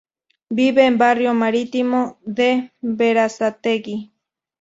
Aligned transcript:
Vive 0.49 0.87
en 0.87 0.97
Barrio 0.97 1.31
Marítimo, 1.35 2.17
de 2.25 2.71
Berazategui. 2.81 4.11